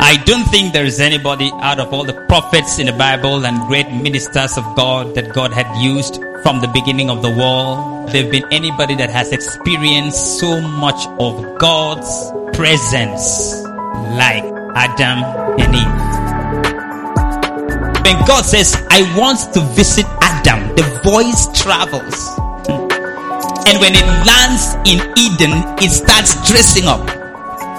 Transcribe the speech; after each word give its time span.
I 0.00 0.22
don't 0.26 0.44
think 0.44 0.72
there 0.72 0.84
is 0.84 1.00
anybody 1.00 1.50
out 1.62 1.80
of 1.80 1.92
all 1.92 2.04
the 2.04 2.12
prophets 2.28 2.78
in 2.78 2.86
the 2.86 2.92
Bible 2.92 3.46
and 3.46 3.66
great 3.66 3.90
ministers 3.90 4.58
of 4.58 4.64
God 4.76 5.14
that 5.14 5.32
God 5.32 5.52
had 5.52 5.66
used 5.82 6.22
from 6.42 6.60
the 6.60 6.68
beginning 6.68 7.10
of 7.10 7.22
the 7.22 7.30
world. 7.30 8.10
There 8.10 8.30
been 8.30 8.44
anybody 8.52 8.94
that 8.96 9.10
has 9.10 9.32
experienced 9.32 10.38
so 10.38 10.60
much 10.60 11.06
of 11.18 11.58
God's 11.58 12.06
presence 12.54 13.62
like 14.20 14.44
Adam 14.76 15.24
and 15.58 15.74
Eve. 15.74 15.96
When 18.04 18.26
God 18.26 18.44
says, 18.44 18.76
I 18.90 19.02
want 19.16 19.40
to 19.54 19.60
visit 19.74 20.06
Adam, 20.20 20.76
the 20.76 20.84
voice 21.02 21.48
travels. 21.58 22.14
And 23.66 23.80
when 23.80 23.94
it 23.94 24.04
lands 24.04 24.76
in 24.84 25.00
Eden, 25.16 25.52
it 25.82 25.90
starts 25.90 26.36
dressing 26.46 26.84
up, 26.84 27.00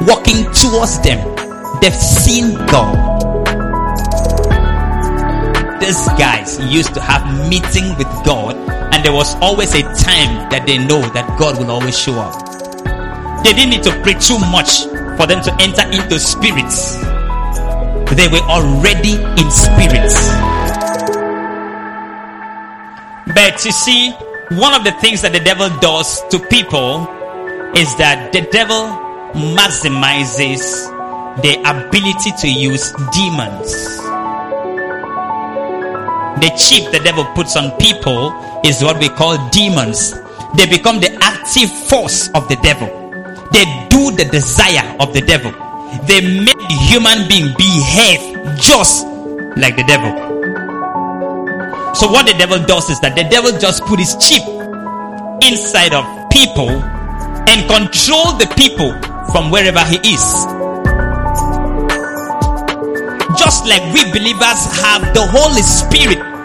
walking 0.01 0.51
towards 0.51 0.99
them. 1.01 1.44
They've 1.85 1.93
seen 1.93 2.55
God. 2.65 2.97
These 5.79 6.07
guys 6.17 6.59
used 6.73 6.95
to 6.95 6.99
have 6.99 7.47
meeting 7.47 7.95
with 7.95 8.09
God, 8.25 8.55
and 8.91 9.05
there 9.05 9.13
was 9.13 9.35
always 9.35 9.71
a 9.75 9.83
time 9.83 10.49
that 10.49 10.63
they 10.65 10.79
know 10.79 11.01
that 11.13 11.37
God 11.37 11.59
will 11.59 11.69
always 11.69 11.95
show 11.95 12.15
up. 12.15 12.41
They 13.43 13.53
didn't 13.53 13.69
need 13.69 13.83
to 13.83 13.91
pray 14.01 14.15
too 14.17 14.39
much 14.49 14.89
for 15.13 15.27
them 15.29 15.43
to 15.45 15.53
enter 15.61 15.85
into 15.93 16.17
spirits. 16.17 16.97
They 18.17 18.29
were 18.33 18.41
already 18.49 19.21
in 19.21 19.51
spirits. 19.53 20.17
But 23.29 23.63
you 23.63 23.71
see, 23.71 24.09
one 24.57 24.73
of 24.73 24.83
the 24.83 24.95
things 25.01 25.21
that 25.21 25.33
the 25.33 25.39
devil 25.39 25.69
does 25.81 26.23
to 26.29 26.39
people 26.49 27.05
is 27.77 27.95
that 27.97 28.33
the 28.33 28.41
devil 28.49 28.89
maximizes 29.53 30.94
the 31.41 31.59
ability 31.65 32.31
to 32.39 32.47
use 32.47 32.91
demons. 33.11 33.71
The 36.39 36.51
chip 36.57 36.91
the 36.91 36.99
devil 37.03 37.25
puts 37.35 37.55
on 37.55 37.71
people 37.77 38.31
is 38.63 38.83
what 38.83 38.99
we 38.99 39.09
call 39.09 39.37
demons. 39.49 40.13
They 40.57 40.65
become 40.67 40.99
the 40.99 41.11
active 41.21 41.69
force 41.87 42.29
of 42.35 42.47
the 42.47 42.55
devil. 42.57 42.87
They 43.51 43.65
do 43.89 44.11
the 44.11 44.25
desire 44.31 44.95
of 44.99 45.13
the 45.13 45.21
devil. 45.21 45.51
They 46.07 46.21
make 46.21 46.57
the 46.57 46.77
human 46.89 47.27
being 47.27 47.53
behave 47.57 48.59
just 48.59 49.05
like 49.57 49.75
the 49.75 49.85
devil. 49.87 50.11
So 51.95 52.11
what 52.11 52.27
the 52.27 52.35
devil 52.37 52.59
does 52.65 52.89
is 52.89 52.99
that 53.01 53.15
the 53.15 53.23
devil 53.23 53.57
just 53.57 53.83
put 53.83 53.99
his 53.99 54.15
chip 54.17 54.43
inside 55.41 55.93
of 55.93 56.03
people 56.29 56.69
and 56.69 57.69
control 57.69 58.35
the 58.37 58.51
people 58.57 58.91
from 59.31 59.51
wherever 59.51 59.83
he 59.85 59.97
is. 60.03 60.64
Just 63.37 63.65
like 63.65 63.83
we 63.93 64.03
believers 64.11 64.61
have 64.81 65.13
the 65.13 65.25
Holy 65.27 65.61
Spirit 65.61 66.35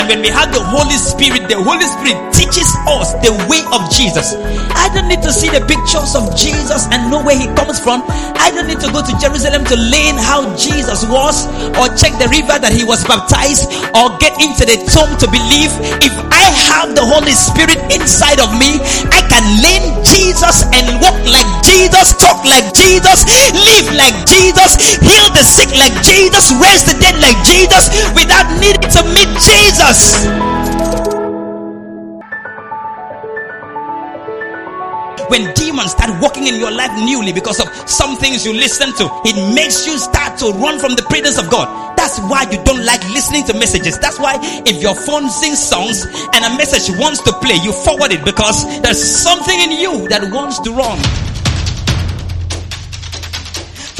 and 0.00 0.08
when 0.08 0.24
we 0.24 0.32
have 0.32 0.48
the 0.48 0.64
Holy 0.64 0.96
Spirit, 0.96 1.44
the 1.52 1.60
Holy 1.60 1.84
Spirit 1.84 2.16
teaches 2.32 2.64
us 2.88 3.12
the 3.20 3.36
way 3.52 3.60
of 3.68 3.84
Jesus. 3.92 4.32
I 4.72 4.88
don't 4.96 5.12
need 5.12 5.20
to 5.20 5.28
see 5.28 5.52
the 5.52 5.60
pictures 5.60 6.16
of 6.16 6.32
Jesus 6.32 6.88
and 6.88 7.12
know 7.12 7.20
where 7.20 7.36
he 7.36 7.44
comes 7.52 7.76
from. 7.76 8.00
I 8.40 8.48
don't 8.48 8.64
need 8.64 8.80
to 8.80 8.88
go 8.96 9.04
to 9.04 9.12
Jerusalem 9.20 9.68
to 9.68 9.76
learn 9.76 10.16
how 10.16 10.48
Jesus 10.56 11.04
was 11.04 11.44
or 11.76 11.92
check 12.00 12.16
the 12.16 12.32
river 12.32 12.56
that 12.56 12.72
he 12.72 12.80
was 12.80 13.04
baptized 13.04 13.68
or 13.92 14.16
get 14.16 14.32
into 14.40 14.64
the 14.64 14.80
tomb 14.88 15.10
to 15.20 15.28
believe. 15.28 15.68
If 16.00 16.16
I 16.32 16.48
have 16.72 16.96
the 16.96 17.04
Holy 17.04 17.36
Spirit 17.36 17.76
inside 17.92 18.40
of 18.40 18.56
me, 18.56 18.80
I 19.12 19.20
can 19.28 19.44
learn 19.60 20.00
Jesus 20.00 20.64
and 20.72 20.96
walk 21.04 21.20
like 21.28 21.50
Jesus, 21.60 22.16
talk 22.16 22.40
like 22.48 22.72
Jesus, 22.72 23.20
live 23.52 23.92
like 24.00 24.16
Jesus, 24.24 24.96
the 25.40 25.46
sick 25.46 25.72
like 25.72 25.96
Jesus, 26.04 26.52
raise 26.60 26.84
the 26.84 26.92
dead 27.00 27.16
like 27.16 27.38
Jesus 27.48 27.88
without 28.12 28.44
needing 28.60 28.90
to 28.92 29.00
meet 29.16 29.30
Jesus. 29.40 30.20
When 35.32 35.48
demons 35.54 35.92
start 35.92 36.20
walking 36.20 36.46
in 36.46 36.56
your 36.56 36.70
life 36.70 36.92
newly 37.08 37.32
because 37.32 37.58
of 37.58 37.68
some 37.88 38.16
things 38.18 38.44
you 38.44 38.52
listen 38.52 38.92
to, 38.96 39.08
it 39.24 39.54
makes 39.54 39.86
you 39.86 39.96
start 39.96 40.36
to 40.40 40.52
run 40.60 40.78
from 40.78 40.94
the 40.94 41.06
presence 41.08 41.38
of 41.38 41.48
God. 41.48 41.96
That's 41.96 42.18
why 42.28 42.44
you 42.50 42.62
don't 42.64 42.84
like 42.84 43.00
listening 43.08 43.44
to 43.44 43.54
messages. 43.54 43.98
That's 43.98 44.18
why 44.18 44.36
if 44.66 44.82
your 44.82 44.94
phone 44.94 45.30
sings 45.30 45.58
songs 45.58 46.04
and 46.34 46.44
a 46.44 46.50
message 46.58 46.94
wants 46.98 47.22
to 47.22 47.32
play, 47.40 47.56
you 47.64 47.72
forward 47.72 48.12
it 48.12 48.26
because 48.26 48.60
there's 48.82 49.00
something 49.00 49.58
in 49.58 49.72
you 49.72 50.06
that 50.08 50.20
wants 50.34 50.58
to 50.60 50.70
run. 50.72 51.29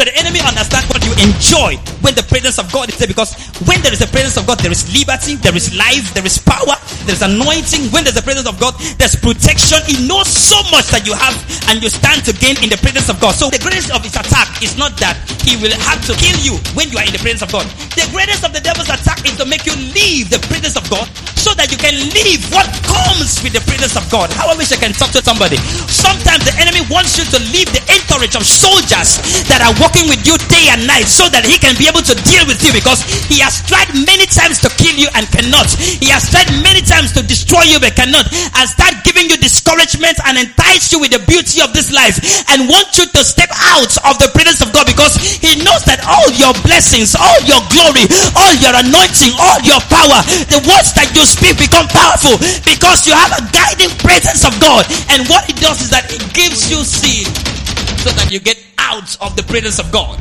So 0.01 0.09
the 0.09 0.17
enemy 0.17 0.41
understands 0.41 0.89
what 0.89 1.05
you 1.05 1.13
enjoy 1.21 1.77
when 2.01 2.17
the 2.17 2.25
presence 2.25 2.57
of 2.57 2.73
God 2.73 2.89
is 2.89 2.97
there 2.97 3.05
because 3.05 3.37
when 3.69 3.85
there 3.85 3.93
is 3.93 4.01
a 4.01 4.09
presence 4.09 4.41
of 4.41 4.49
God, 4.49 4.57
there 4.65 4.73
is 4.73 4.89
liberty, 4.97 5.37
there 5.37 5.53
is 5.53 5.77
life, 5.77 6.17
there 6.17 6.25
is 6.25 6.41
power, 6.41 6.73
there 7.05 7.13
is 7.13 7.21
anointing. 7.21 7.93
When 7.93 8.09
there's 8.09 8.17
a 8.17 8.25
presence 8.25 8.49
of 8.49 8.57
God, 8.57 8.73
there's 8.97 9.13
protection. 9.13 9.77
He 9.85 10.01
knows 10.09 10.25
so 10.25 10.57
much 10.73 10.89
that 10.97 11.05
you 11.05 11.13
have 11.13 11.37
and 11.69 11.85
you 11.85 11.93
stand 11.93 12.25
to 12.25 12.33
gain 12.33 12.57
in 12.65 12.73
the 12.73 12.81
presence 12.81 13.13
of 13.13 13.21
God. 13.21 13.37
So 13.37 13.53
the 13.53 13.61
greatest 13.61 13.93
of 13.93 14.01
his 14.01 14.17
attack 14.17 14.65
is 14.65 14.73
not 14.81 14.97
that 15.05 15.21
he 15.45 15.61
will 15.61 15.77
have 15.85 16.01
to 16.09 16.17
kill 16.17 16.41
you 16.41 16.57
when 16.73 16.89
you 16.89 16.97
are 16.97 17.05
in 17.05 17.13
the 17.13 17.21
presence 17.21 17.45
of 17.45 17.53
God. 17.53 17.69
The 17.93 18.09
greatest 18.09 18.41
of 18.41 18.57
the 18.57 18.65
devil's 18.65 18.89
attack 18.89 19.21
is 19.29 19.37
to 19.37 19.45
make 19.45 19.69
you 19.69 19.77
leave 19.93 20.33
the 20.33 20.41
presence 20.49 20.81
of 20.81 20.89
God 20.89 21.13
so 21.41 21.57
that 21.57 21.73
you 21.73 21.81
can 21.81 21.97
leave 22.13 22.45
what 22.53 22.69
comes 22.85 23.41
with 23.41 23.57
the 23.57 23.65
presence 23.65 23.97
of 23.97 24.05
God. 24.13 24.29
How 24.37 24.53
I 24.53 24.55
wish 24.61 24.69
I 24.69 24.77
can 24.77 24.93
talk 24.93 25.09
to 25.17 25.25
somebody. 25.25 25.57
Sometimes 25.89 26.45
the 26.45 26.53
enemy 26.61 26.85
wants 26.93 27.17
you 27.17 27.25
to 27.33 27.41
leave 27.49 27.73
the 27.73 27.81
entourage 27.89 28.37
of 28.37 28.45
soldiers 28.45 29.17
that 29.49 29.65
are 29.65 29.73
working 29.81 30.05
with 30.13 30.21
you 30.29 30.37
day 30.53 30.69
and 30.69 30.85
night 30.85 31.09
so 31.09 31.33
that 31.33 31.49
he 31.49 31.57
can 31.57 31.73
be 31.81 31.89
able 31.89 32.05
to 32.05 32.13
deal 32.29 32.45
with 32.45 32.61
you 32.61 32.77
because 32.77 33.01
he 33.33 33.41
has 33.41 33.65
tried 33.65 33.89
many 34.05 34.29
times 34.29 34.61
to 34.61 34.69
kill 34.77 34.93
you 34.93 35.09
and 35.17 35.25
cannot. 35.33 35.73
He 35.81 36.13
has 36.13 36.29
tried 36.29 36.53
many 36.61 36.85
times 36.85 37.17
to 37.17 37.25
destroy 37.25 37.65
you 37.65 37.81
but 37.81 37.97
cannot. 37.97 38.29
And 38.61 38.69
start 38.69 39.01
giving 39.09 39.33
you 39.33 39.41
discouragement 39.41 40.21
and 40.29 40.37
entice 40.37 40.93
you 40.93 41.01
with 41.01 41.17
the 41.17 41.25
beauty 41.25 41.65
of 41.65 41.73
this 41.73 41.89
life 41.89 42.21
and 42.53 42.69
want 42.69 42.93
you 43.01 43.09
to 43.09 43.21
step 43.25 43.49
out 43.73 43.97
of 44.13 44.21
the 44.21 44.29
presence 44.37 44.61
of 44.61 44.77
God 44.77 44.85
because 44.85 45.17
he 45.41 45.57
knows 45.65 45.89
that 45.89 46.05
all 46.05 46.29
your 46.37 46.53
blessings, 46.61 47.17
all 47.17 47.41
your 47.49 47.65
glory, 47.73 48.05
all 48.37 48.53
your 48.61 48.77
anointing, 48.77 49.33
all 49.41 49.59
your 49.65 49.81
power, 49.89 50.21
the 50.53 50.61
words 50.69 50.93
that 51.01 51.09
you 51.17 51.25
speak 51.31 51.55
become 51.55 51.87
powerful 51.87 52.35
because 52.67 53.07
you 53.07 53.15
have 53.15 53.31
a 53.39 53.43
guiding 53.55 53.95
presence 54.03 54.43
of 54.43 54.51
God. 54.59 54.83
And 55.15 55.23
what 55.31 55.47
it 55.47 55.57
does 55.63 55.81
is 55.81 55.91
that 55.95 56.11
it 56.11 56.23
gives 56.35 56.67
you 56.67 56.83
seed 56.83 57.31
so 58.03 58.11
that 58.19 58.35
you 58.35 58.41
get 58.41 58.59
out 58.79 59.15
of 59.23 59.37
the 59.37 59.45
presence 59.47 59.79
of 59.79 59.93
God. 59.95 60.19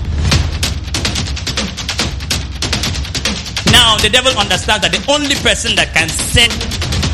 Now, 3.74 3.98
the 3.98 4.10
devil 4.10 4.32
understands 4.38 4.86
that 4.86 4.94
the 4.94 5.04
only 5.10 5.36
person 5.42 5.76
that 5.76 5.94
can 5.94 6.10
set 6.10 6.54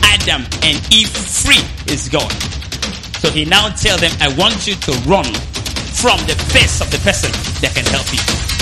Adam 0.04 0.44
and 0.64 0.76
Eve 0.92 1.10
free 1.10 1.64
is 1.88 2.10
God. 2.10 2.32
So 3.24 3.30
he 3.32 3.46
now 3.46 3.70
tells 3.70 4.02
them, 4.02 4.12
I 4.20 4.28
want 4.36 4.68
you 4.68 4.76
to 4.76 4.92
run 5.08 5.26
from 5.96 6.20
the 6.28 6.36
face 6.52 6.82
of 6.82 6.92
the 6.92 7.00
person 7.00 7.32
that 7.62 7.72
can 7.74 7.86
help 7.88 8.12
you. 8.12 8.55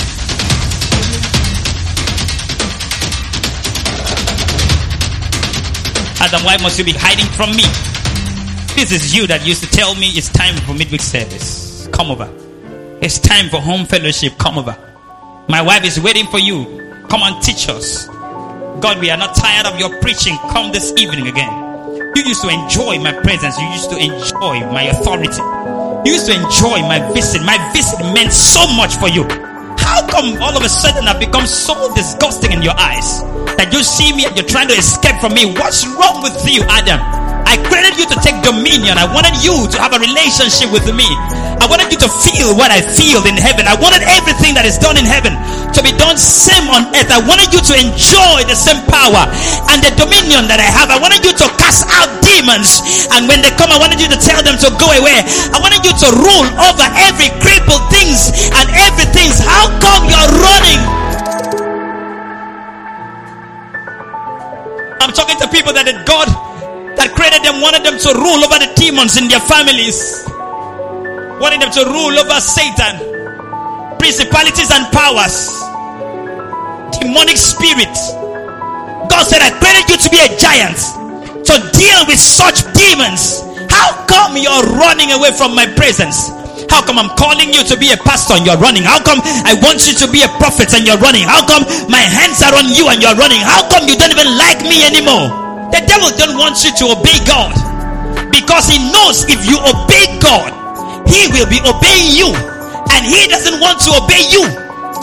Why 6.42 6.58
must 6.58 6.80
you 6.80 6.86
be 6.86 6.94
hiding 6.94 7.30
from 7.38 7.52
me? 7.52 7.64
This 8.74 8.92
is 8.92 9.16
you 9.16 9.28
that 9.28 9.46
used 9.46 9.64
to 9.64 9.70
tell 9.70 9.94
me 9.94 10.08
it's 10.18 10.30
time 10.30 10.56
for 10.66 10.74
midweek 10.74 11.02
service. 11.02 11.88
Come 11.94 12.10
over. 12.10 12.28
It's 13.02 13.20
time 13.20 13.50
for 13.50 13.62
home 13.62 13.86
fellowship. 13.86 14.38
Come 14.40 14.58
over. 14.58 14.76
My 15.48 15.62
wife 15.62 15.86
is 15.86 16.00
waiting 16.00 16.26
for 16.26 16.40
you. 16.40 16.66
Come 17.08 17.22
and 17.22 17.42
teach 17.44 17.70
us. 17.70 18.08
God, 18.82 19.00
we 19.00 19.12
are 19.12 19.18
not 19.18 19.36
tired 19.36 19.68
of 19.68 19.80
your 19.80 20.02
preaching. 20.02 20.36
Come 20.50 20.72
this 20.72 20.92
evening 20.98 21.28
again. 21.28 21.54
You 22.16 22.24
used 22.26 22.42
to 22.42 22.50
enjoy 22.50 22.98
my 22.98 23.14
presence. 23.22 23.58
You 23.60 23.68
used 23.68 23.92
to 23.92 23.98
enjoy 23.98 24.66
my 24.74 24.90
authority. 24.90 25.38
You 26.10 26.18
used 26.18 26.26
to 26.26 26.34
enjoy 26.34 26.82
my 26.82 27.00
visit. 27.14 27.44
My 27.44 27.62
visit 27.74 28.00
meant 28.14 28.34
so 28.34 28.66
much 28.74 28.98
for 28.98 29.08
you. 29.08 29.24
How 29.78 30.08
come 30.10 30.42
all 30.42 30.58
of 30.58 30.64
a 30.64 30.70
sudden 30.70 31.08
I've 31.08 31.20
become 31.20 31.46
so 31.46 31.94
disgusting 31.94 32.52
in 32.52 32.64
your 32.64 32.74
eyes 32.78 33.22
that 33.58 33.72
you 33.72 33.84
see 33.84 34.14
me 34.14 34.26
and 34.26 34.36
you're 34.36 34.48
trying 34.48 34.68
to 34.68 34.78
escape 34.78 35.20
from 35.22 35.34
me? 35.34 35.54
What's 35.54 35.86
wrong 35.86 36.22
with 36.22 36.38
you, 36.48 36.64
Adam? 36.70 37.00
I 37.46 37.60
created 37.70 38.00
you 38.02 38.08
to 38.10 38.18
take 38.24 38.42
dominion. 38.42 38.98
I 38.98 39.06
wanted 39.06 39.38
you 39.46 39.70
to 39.70 39.78
have 39.78 39.94
a 39.94 40.02
relationship 40.02 40.74
with 40.74 40.90
me. 40.90 41.06
I 41.62 41.70
wanted 41.70 41.94
you 41.94 42.00
to 42.02 42.10
feel 42.10 42.58
what 42.58 42.74
I 42.74 42.82
feel 42.82 43.22
in 43.30 43.38
heaven. 43.38 43.70
I 43.70 43.78
wanted 43.78 44.02
everything 44.10 44.58
that 44.58 44.66
is 44.66 44.82
done 44.82 44.98
in 44.98 45.06
heaven 45.06 45.38
to 45.76 45.80
be 45.86 45.94
done 45.94 46.18
same 46.18 46.66
on 46.74 46.90
earth. 46.98 47.14
I 47.14 47.22
wanted 47.22 47.54
you 47.54 47.62
to 47.62 47.74
enjoy 47.78 48.42
the 48.50 48.58
same 48.58 48.82
power 48.90 49.30
and 49.70 49.80
the 49.86 49.94
dominion 49.94 50.50
that 50.50 50.58
I 50.58 50.70
have. 50.70 50.90
I 50.90 50.98
wanted 50.98 51.22
you 51.22 51.34
to 51.34 51.48
cast 51.62 51.86
out 51.94 52.10
demons. 52.26 52.82
And 53.14 53.30
when 53.30 53.46
they 53.46 53.54
come, 53.54 53.70
I 53.70 53.78
wanted 53.78 54.02
you 54.02 54.10
to 54.10 54.20
tell 54.20 54.42
them 54.42 54.58
to 54.58 54.70
go 54.82 54.90
away. 54.90 55.22
I 55.54 55.58
wanted 55.62 55.86
you 55.86 55.94
to 55.94 56.08
rule 56.10 56.48
over 56.58 56.86
every 57.06 57.30
crippled 57.38 57.86
things 57.94 58.34
and 58.54 58.66
I'm 65.04 65.12
talking 65.12 65.36
to 65.44 65.52
people 65.52 65.76
that 65.76 65.84
God 66.08 66.32
that 66.96 67.12
created 67.12 67.44
them 67.44 67.60
wanted 67.60 67.84
them 67.84 68.00
to 68.00 68.10
rule 68.16 68.40
over 68.40 68.56
the 68.56 68.72
demons 68.80 69.20
in 69.20 69.28
their 69.28 69.44
families, 69.44 70.24
wanted 71.44 71.60
them 71.60 71.76
to 71.76 71.84
rule 71.92 72.16
over 72.16 72.40
Satan, 72.40 73.04
principalities 74.00 74.72
and 74.72 74.88
powers, 74.96 75.52
demonic 76.96 77.36
spirits. 77.36 78.16
God 79.12 79.28
said, 79.28 79.44
I 79.44 79.52
created 79.60 79.92
you 79.92 80.00
to 80.00 80.08
be 80.08 80.24
a 80.24 80.32
giant, 80.40 80.80
to 81.52 81.56
deal 81.76 82.00
with 82.08 82.24
such 82.24 82.64
demons. 82.72 83.44
How 83.68 84.08
come 84.08 84.40
you're 84.40 84.72
running 84.80 85.12
away 85.12 85.36
from 85.36 85.52
my 85.52 85.68
presence? 85.76 86.32
How 86.70 86.82
come 86.86 87.00
I'm 87.00 87.12
calling 87.18 87.52
you 87.52 87.64
to 87.68 87.76
be 87.78 87.92
a 87.92 87.98
pastor 87.98 88.36
and 88.38 88.46
you're 88.46 88.60
running? 88.60 88.84
How 88.84 89.02
come 89.02 89.20
I 89.24 89.56
want 89.60 89.88
you 89.88 89.94
to 90.04 90.08
be 90.10 90.24
a 90.24 90.32
prophet 90.38 90.74
and 90.74 90.86
you're 90.86 91.00
running? 91.00 91.26
How 91.26 91.46
come 91.46 91.66
my 91.90 92.02
hands 92.02 92.44
are 92.44 92.54
on 92.56 92.70
you 92.72 92.90
and 92.90 93.02
you're 93.02 93.16
running? 93.16 93.42
How 93.42 93.66
come 93.70 93.88
you 93.88 93.98
don't 93.98 94.12
even 94.12 94.30
like 94.38 94.62
me 94.64 94.84
anymore? 94.86 95.30
The 95.74 95.82
devil 95.90 96.10
don't 96.16 96.38
want 96.38 96.62
you 96.62 96.72
to 96.84 96.94
obey 96.94 97.18
God 97.26 97.54
because 98.30 98.70
he 98.70 98.78
knows 98.94 99.26
if 99.26 99.42
you 99.46 99.58
obey 99.62 100.06
God, 100.22 100.54
he 101.10 101.30
will 101.34 101.50
be 101.50 101.58
obeying 101.66 102.14
you 102.14 102.30
and 102.94 103.02
he 103.06 103.26
doesn't 103.28 103.58
want 103.60 103.82
to 103.82 103.92
obey 103.98 104.24
you. 104.30 104.46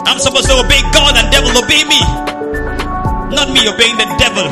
I'm 0.06 0.18
supposed 0.18 0.46
to 0.48 0.58
obey 0.58 0.80
God 0.94 1.18
and 1.18 1.30
devil 1.30 1.50
obey 1.58 1.82
me. 1.84 2.00
Not 3.34 3.50
me 3.50 3.66
obeying 3.66 3.98
the 3.98 4.06
devil 4.18 4.46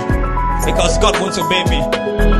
because 0.64 0.98
God 0.98 1.18
wants 1.20 1.36
to 1.36 1.44
obey 1.44 1.64
me. 1.70 2.37